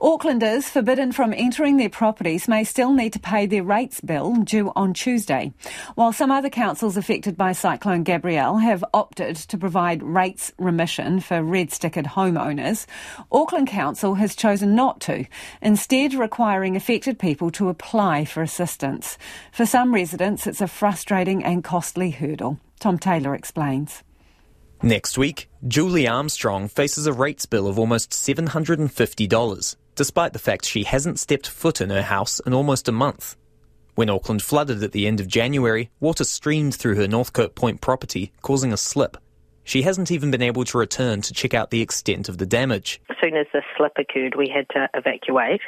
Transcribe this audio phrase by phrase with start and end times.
[0.00, 4.72] Aucklanders forbidden from entering their properties may still need to pay their rates bill due
[4.76, 5.52] on Tuesday.
[5.94, 11.42] While some other councils affected by Cyclone Gabrielle have opted to provide rates remission for
[11.42, 12.86] red stickered homeowners,
[13.32, 15.26] Auckland Council has chosen not to,
[15.62, 19.16] instead requiring affected people to apply for assistance.
[19.52, 22.58] For some residents, it's a frustrating and costly hurdle.
[22.78, 24.02] Tom Taylor explains.
[24.82, 30.84] Next week, Julie Armstrong faces a rates bill of almost $750, despite the fact she
[30.84, 33.36] hasn't stepped foot in her house in almost a month.
[33.96, 38.30] When Auckland flooded at the end of January, water streamed through her Northcote Point property,
[38.40, 39.16] causing a slip.
[39.64, 43.00] She hasn't even been able to return to check out the extent of the damage.
[43.10, 45.60] As soon as the slip occurred, we had to evacuate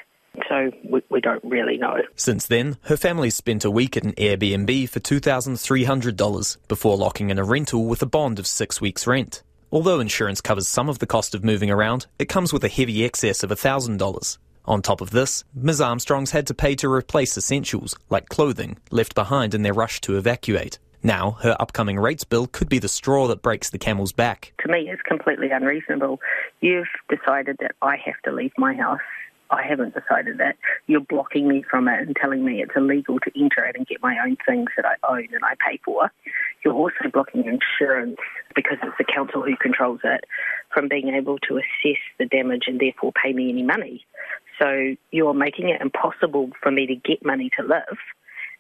[0.49, 1.99] so we, we don't really know.
[2.17, 7.39] Since then, her family spent a week at an Airbnb for $2,300 before locking in
[7.39, 9.43] a rental with a bond of six weeks' rent.
[9.73, 13.05] Although insurance covers some of the cost of moving around, it comes with a heavy
[13.05, 14.39] excess of $1,000.
[14.67, 15.81] On top of this, Ms.
[15.81, 20.17] Armstrong's had to pay to replace essentials, like clothing, left behind in their rush to
[20.17, 20.79] evacuate.
[21.03, 24.53] Now, her upcoming rates bill could be the straw that breaks the camel's back.
[24.61, 26.21] To me, it's completely unreasonable.
[26.61, 29.01] You've decided that I have to leave my house
[29.51, 30.57] I haven't decided that.
[30.87, 34.03] You're blocking me from it and telling me it's illegal to enter it and get
[34.03, 36.11] my own things that I own and I pay for.
[36.65, 38.19] You're also blocking insurance
[38.55, 40.25] because it's the council who controls it
[40.73, 44.05] from being able to assess the damage and therefore pay me any money.
[44.61, 47.99] So you're making it impossible for me to get money to live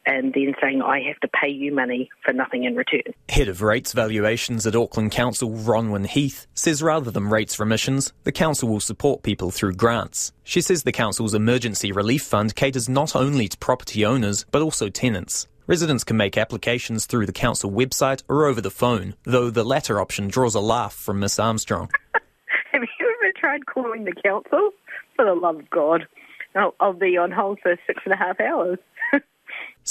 [0.06, 3.14] and then saying I have to pay you money for nothing in return.
[3.28, 8.32] Head of Rates Valuations at Auckland Council, Ronwyn Heath, says rather than rates remissions, the
[8.32, 10.32] council will support people through grants.
[10.44, 14.88] She says the council's emergency relief fund caters not only to property owners but also
[14.88, 15.46] tenants.
[15.66, 20.00] Residents can make applications through the council website or over the phone, though the latter
[20.00, 21.88] option draws a laugh from Miss Armstrong.
[22.72, 24.70] have you ever tried calling the council?
[25.14, 26.06] For the love of God.
[26.56, 28.78] I'll, I'll be on hold for six and a half hours.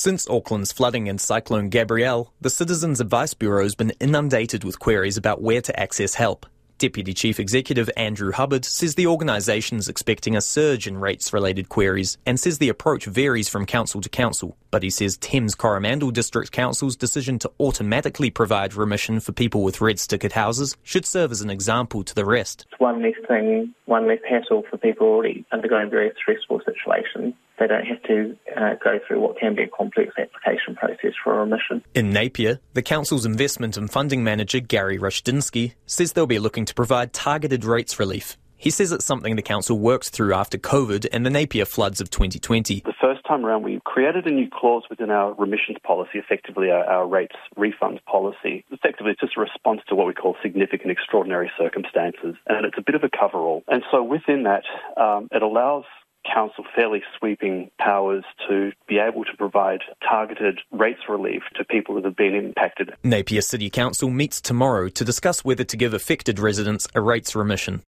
[0.02, 5.18] Since Auckland's flooding and Cyclone Gabrielle, the Citizens Advice Bureau has been inundated with queries
[5.18, 6.46] about where to access help.
[6.78, 11.68] Deputy Chief Executive Andrew Hubbard says the organisation is expecting a surge in rates related
[11.68, 14.56] queries and says the approach varies from council to council.
[14.72, 19.82] But he says Thames Coromandel District Council's decision to automatically provide remission for people with
[19.82, 22.66] red stickered houses should serve as an example to the rest.
[22.72, 27.68] It's one less thing, one less hassle for people already undergoing very stressful situations they
[27.68, 31.46] don't have to uh, go through what can be a complex application process for a
[31.46, 31.84] remission.
[31.94, 36.74] In Napier, the council's investment and funding manager Gary Rushdinsky says they'll be looking to
[36.74, 38.38] provide targeted rates relief.
[38.60, 42.10] He says it's something the council worked through after COVID and the Napier floods of
[42.10, 42.82] 2020.
[42.86, 46.84] The first time around, we created a new clause within our remissions policy, effectively our,
[46.84, 48.66] our rates refund policy.
[48.70, 52.82] Effectively, it's just a response to what we call significant extraordinary circumstances, and it's a
[52.82, 53.64] bit of a coverall.
[53.70, 54.64] And so within that,
[55.02, 55.86] um, it allows
[56.26, 62.06] council fairly sweeping powers to be able to provide targeted rates relief to people that
[62.06, 62.94] have been impacted.
[63.04, 67.84] Napier City Council meets tomorrow to discuss whether to give affected residents a rates remission.